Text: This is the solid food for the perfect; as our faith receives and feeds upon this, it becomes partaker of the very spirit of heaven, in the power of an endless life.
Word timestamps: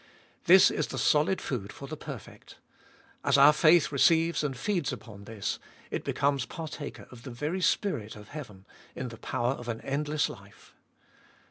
This 0.45 0.71
is 0.71 0.87
the 0.87 0.97
solid 0.97 1.39
food 1.39 1.71
for 1.71 1.87
the 1.87 1.95
perfect; 1.95 2.57
as 3.23 3.37
our 3.37 3.53
faith 3.53 3.91
receives 3.91 4.43
and 4.43 4.57
feeds 4.57 4.91
upon 4.91 5.25
this, 5.25 5.59
it 5.91 6.03
becomes 6.03 6.43
partaker 6.47 7.07
of 7.11 7.21
the 7.21 7.29
very 7.29 7.61
spirit 7.61 8.15
of 8.15 8.29
heaven, 8.29 8.65
in 8.95 9.09
the 9.09 9.17
power 9.17 9.51
of 9.53 9.67
an 9.67 9.79
endless 9.81 10.27
life. 10.27 10.73